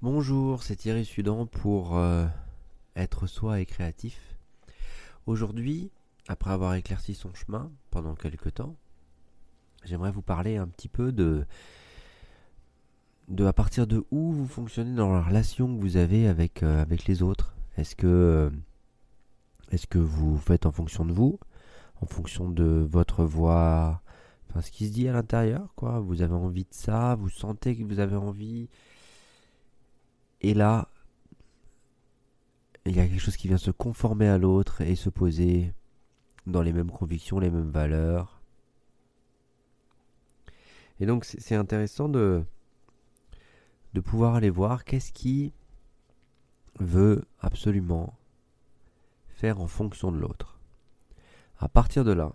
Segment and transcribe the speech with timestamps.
[0.00, 2.24] Bonjour, c'est Thierry Sudan pour euh,
[2.94, 4.38] être soi et créatif.
[5.26, 5.90] Aujourd'hui,
[6.28, 8.76] après avoir éclairci son chemin pendant quelques temps,
[9.84, 11.44] j'aimerais vous parler un petit peu de
[13.26, 16.80] de à partir de où vous fonctionnez dans la relation que vous avez avec, euh,
[16.80, 17.56] avec les autres.
[17.76, 18.50] Est-ce que euh,
[19.72, 21.40] est-ce que vous faites en fonction de vous,
[22.00, 24.00] en fonction de votre voix,
[24.48, 25.98] enfin ce qui se dit à l'intérieur, quoi?
[25.98, 28.68] Vous avez envie de ça, vous sentez que vous avez envie,
[30.40, 30.88] et là,
[32.86, 35.74] il y a quelque chose qui vient se conformer à l'autre et se poser
[36.46, 38.40] dans les mêmes convictions, les mêmes valeurs.
[41.00, 42.44] Et donc c'est intéressant de,
[44.04, 45.52] pouvoir aller voir qu'est-ce qui
[46.78, 48.16] veut absolument
[49.28, 50.60] faire en fonction de l'autre.
[51.58, 52.32] À partir de là,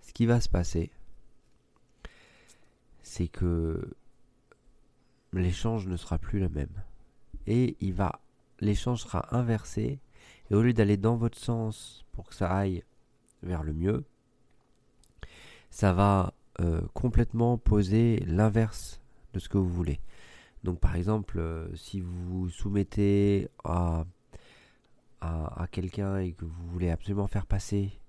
[0.00, 0.92] ce qui va se passer,
[3.02, 3.96] c'est que
[5.32, 6.82] l'échange ne sera plus le même.
[7.46, 8.20] Et il va,
[8.60, 10.00] l'échange sera inversé.
[10.50, 12.82] Et au lieu d'aller dans votre sens pour que ça aille
[13.42, 14.04] vers le mieux,
[15.70, 19.00] ça va euh, complètement poser l'inverse
[19.34, 20.00] de ce que vous voulez.
[20.64, 24.04] Donc par exemple, euh, si vous vous soumettez à,
[25.20, 28.00] à, quelqu'un et que vous voulez absolument faire passer,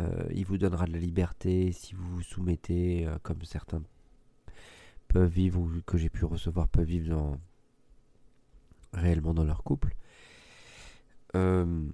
[0.00, 1.72] euh, il vous donnera de la liberté.
[1.72, 3.82] Si vous vous soumettez, comme certains
[5.08, 7.38] peuvent vivre ou que j'ai pu recevoir peuvent vivre
[8.92, 9.94] réellement dans leur couple.
[11.34, 11.86] Euh,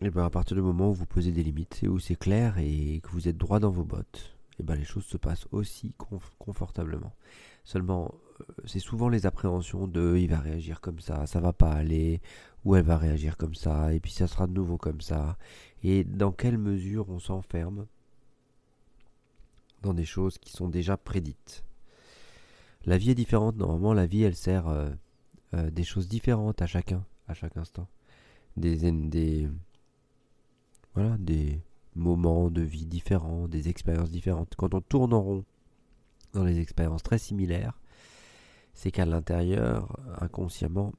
[0.00, 2.58] et ben à partir du moment où vous posez des limites et où c'est clair
[2.58, 5.94] et que vous êtes droit dans vos bottes, et ben les choses se passent aussi
[6.38, 7.14] confortablement.
[7.64, 11.70] Seulement, euh, c'est souvent les appréhensions de il va réagir comme ça, ça va pas
[11.70, 12.20] aller,
[12.64, 15.36] ou elle va réagir comme ça, et puis ça sera de nouveau comme ça.
[15.84, 17.86] Et dans quelle mesure on s'enferme
[19.82, 21.64] dans des choses qui sont déjà prédites.
[22.84, 24.90] La vie est différente, normalement la vie elle sert euh,
[25.54, 27.88] euh, des choses différentes à chacun, à chaque instant.
[28.56, 29.48] Des, des,
[30.94, 31.60] voilà, des
[31.94, 34.54] moments de vie différents, des expériences différentes.
[34.56, 35.44] Quand on tourne en rond
[36.32, 37.80] dans des expériences très similaires,
[38.74, 40.92] c'est qu'à l'intérieur, inconsciemment,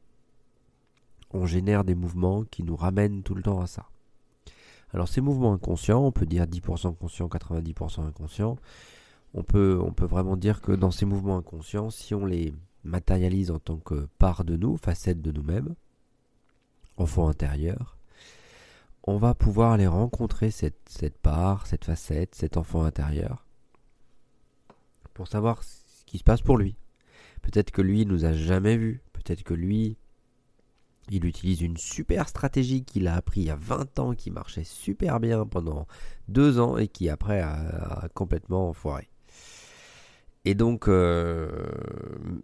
[1.31, 3.89] on génère des mouvements qui nous ramènent tout le temps à ça.
[4.93, 8.57] Alors ces mouvements inconscients, on peut dire 10% conscient, 90% inconscient.
[9.33, 13.49] On peut, on peut vraiment dire que dans ces mouvements inconscients, si on les matérialise
[13.49, 15.73] en tant que part de nous, facette de nous-mêmes,
[16.97, 17.97] enfant intérieur,
[19.05, 23.45] on va pouvoir aller rencontrer cette, cette part, cette facette, cet enfant intérieur,
[25.15, 26.75] pour savoir ce qui se passe pour lui.
[27.41, 29.97] Peut-être que lui nous a jamais vus, peut-être que lui
[31.09, 34.63] il utilise une super stratégie qu'il a appris il y a 20 ans, qui marchait
[34.63, 35.87] super bien pendant
[36.29, 39.09] 2 ans et qui après a, complètement foiré.
[40.45, 41.49] Et donc, euh,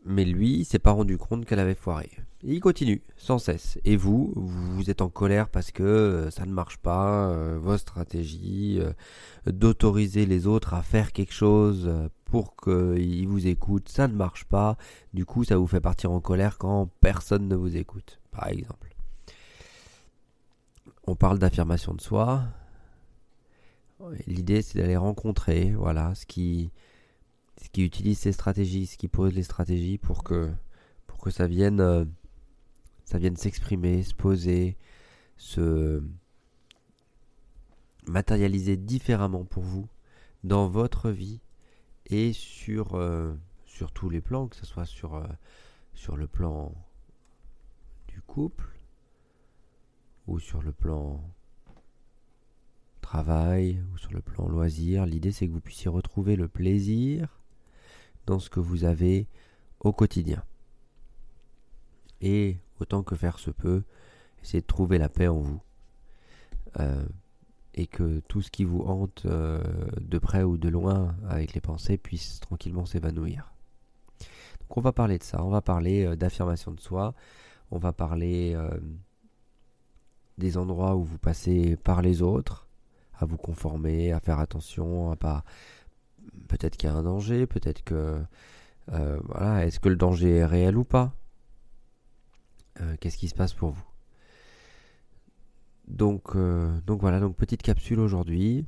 [0.06, 2.10] mais lui, il s'est pas rendu compte qu'elle avait foiré.
[2.44, 3.78] il continue, sans cesse.
[3.84, 7.82] Et vous, vous êtes en colère parce que euh, ça ne marche pas, euh, votre
[7.82, 8.80] stratégie
[9.46, 11.92] d'autoriser les autres à faire quelque chose
[12.24, 14.78] pour qu'ils vous écoutent, ça ne marche pas.
[15.14, 18.96] Du coup, ça vous fait partir en colère quand personne ne vous écoute par exemple.
[21.06, 22.44] On parle d'affirmation de soi.
[24.28, 26.72] L'idée, c'est d'aller rencontrer, voilà, ce qui,
[27.68, 30.52] qui utilise ces stratégies, ce qui pose les stratégies pour que,
[31.08, 32.06] pour que ça vienne, euh,
[33.06, 34.78] ça vienne s'exprimer, se poser,
[35.36, 36.02] se
[38.08, 39.88] matérialiser différemment pour vous
[40.44, 41.42] dans votre vie
[42.06, 43.34] et sur, euh,
[43.66, 45.28] sur tous les plans, que ce soit sur, euh,
[45.94, 46.74] sur le plan
[48.30, 48.70] couple
[50.28, 51.20] ou sur le plan
[53.02, 55.06] travail ou sur le plan loisir.
[55.06, 57.39] L'idée c'est que vous puissiez retrouver le plaisir
[58.38, 59.28] que vous avez
[59.80, 60.44] au quotidien.
[62.22, 63.84] Et autant que faire se peut,
[64.44, 65.62] essayez de trouver la paix en vous.
[66.80, 67.04] Euh,
[67.74, 69.64] et que tout ce qui vous hante euh,
[70.02, 73.54] de près ou de loin avec les pensées puisse tranquillement s'évanouir.
[74.62, 77.14] Donc on va parler de ça, on va parler euh, d'affirmation de soi,
[77.72, 78.58] on va parler
[80.40, 82.68] des endroits où vous passez par les autres,
[83.20, 85.44] à vous conformer, à faire attention, à pas.
[86.48, 88.22] Peut-être qu'il y a un danger, peut-être que.
[88.92, 91.14] Euh, voilà, est-ce que le danger est réel ou pas?
[92.82, 93.84] Euh, Qu'est-ce qui se passe pour vous?
[95.88, 96.38] Donc,
[96.86, 98.66] donc voilà, donc petite capsule aujourd'hui.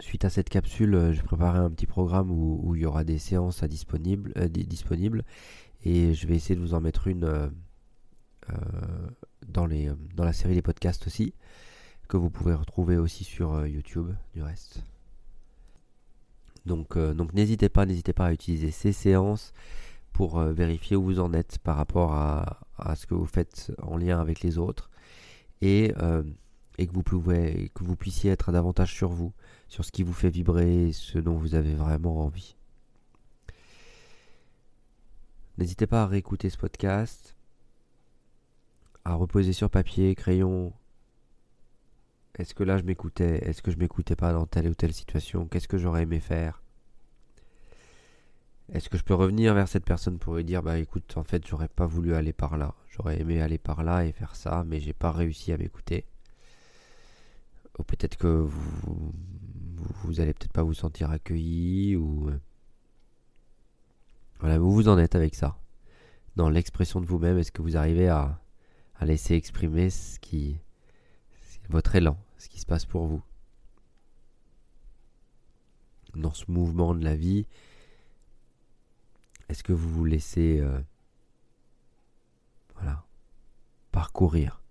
[0.00, 3.62] Suite à cette capsule, j'ai préparé un petit programme où, il y aura des séances
[3.62, 4.32] à disponibles
[5.82, 7.48] et je vais essayer de vous en mettre une euh,
[8.50, 9.10] euh,
[9.46, 11.34] dans, les, euh, dans la série des podcasts aussi,
[12.08, 14.82] que vous pouvez retrouver aussi sur YouTube du reste.
[16.66, 19.52] Donc, donc n'hésitez pas, n'hésitez pas à utiliser ces séances
[20.12, 22.58] pour vérifier où vous en êtes par rapport à,
[22.96, 24.90] ce que vous faites en lien avec les autres
[25.62, 25.94] et,
[26.78, 29.32] et que, vous que vous puissiez être davantage sur vous,
[29.68, 32.56] sur ce qui vous fait vibrer, ce dont vous avez vraiment envie.
[35.60, 37.36] N'hésitez pas à réécouter ce podcast,
[39.04, 40.72] à reposer sur papier, crayon.
[42.36, 43.48] Est-ce que là je m'écoutais?
[43.48, 45.46] Est-ce que je m'écoutais pas dans telle ou telle situation?
[45.46, 46.62] Qu'est-ce que j'aurais aimé faire?
[48.72, 51.44] Est-ce que je peux revenir vers cette personne pour lui dire bah écoute en fait
[51.46, 54.78] j'aurais pas voulu aller par là, j'aurais aimé aller par là et faire ça, mais
[54.78, 56.04] j'ai pas réussi à m'écouter.
[57.78, 59.12] Ou peut-être que vous,
[60.04, 62.30] vous, allez peut-être pas vous sentir accueilli ou
[64.40, 65.58] voilà, où vous en êtes avec ça.
[66.36, 68.40] Dans l'expression de vous-même, est-ce que vous arrivez à,
[69.02, 70.58] laisser exprimer ce qui,
[71.70, 73.22] votre élan, ce qui se passe pour vous.
[76.14, 77.46] Dans ce mouvement de la vie,
[79.48, 80.80] est-ce que vous vous laissez euh,
[82.74, 83.04] voilà,
[83.92, 84.62] parcourir?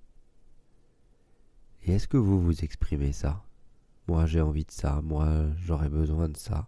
[1.84, 3.44] Et est-ce que vous vous exprimez ça?
[4.08, 6.68] Moi j'ai envie de ça, moi j'aurais besoin de ça.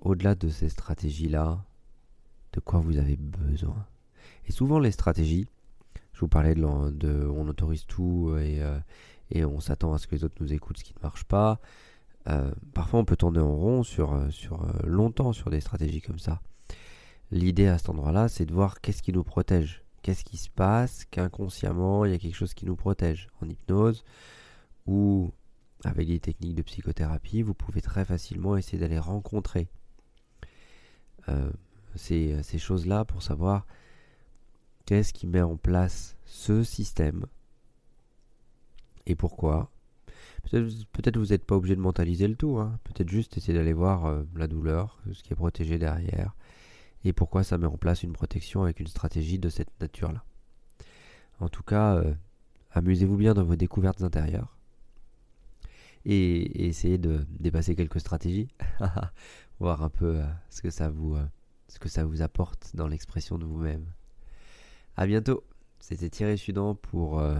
[0.00, 1.64] Au-delà de ces stratégies-là,
[2.52, 3.86] de quoi vous avez besoin?
[4.46, 5.46] Et souvent les stratégies,
[6.20, 8.78] je vous parlais de, on autorise tout et, euh,
[9.30, 11.60] et on s'attend à ce que les autres nous écoutent ce qui ne marche pas.
[12.28, 14.28] Euh, parfois on peut tourner en rond sur, euh,
[14.84, 16.42] longtemps sur des stratégies comme ça.
[17.30, 19.82] L'idée à cet endroit-là, c'est de voir qu'est-ce qui nous protège.
[20.02, 23.28] Qu'est-ce qui se passe qu'inconsciemment il y a quelque chose qui nous protège.
[23.40, 24.04] En hypnose
[24.86, 25.32] ou
[25.84, 29.68] avec des techniques de psychothérapie, vous pouvez très facilement essayer d'aller rencontrer
[31.94, 33.64] ces, ces choses-là pour savoir
[34.86, 37.26] qu'est-ce qui met en place ce système
[39.10, 39.70] et pourquoi?
[40.42, 42.78] Peut-être vous n'êtes pas obligé de mentaliser le tout, hein.
[42.84, 46.34] peut-être juste essayer d'aller voir euh, la douleur, ce qui est protégé derrière,
[47.04, 50.24] et pourquoi ça met en place une protection avec une stratégie de cette nature-là.
[51.40, 52.14] En tout cas, euh,
[52.72, 54.56] amusez-vous bien dans vos découvertes intérieures
[56.04, 58.48] et, essayez de dépasser quelques stratégies
[59.60, 61.16] voir un peu euh, ce, que ça vous,
[61.68, 63.86] ce que ça vous apporte dans l'expression de vous-même.
[65.00, 65.42] A bientôt,
[65.78, 67.34] c'était Thierry Sudan pour euh,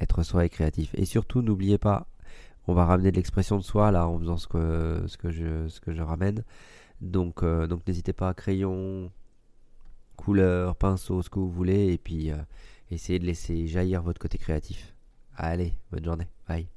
[0.00, 0.90] être soi et créatif.
[0.96, 2.08] Et surtout, n'oubliez pas,
[2.66, 6.02] on va ramener de l'expression de soi là en faisant ce que, ce que, je,
[6.02, 6.42] ramène.
[7.00, 9.12] Donc, donc n'hésitez pas, crayon,
[10.16, 12.32] couleur, pinceau, ce que vous voulez, et puis
[12.90, 14.92] essayez de laisser jaillir votre côté créatif.
[15.36, 16.73] Allez, bonne journée, bye.